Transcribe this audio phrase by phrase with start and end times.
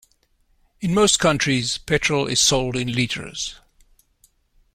[0.79, 3.59] In most countries, petrol is sold in litres